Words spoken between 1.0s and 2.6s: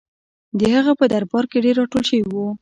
درباره کې ډېر راټول شوي وو.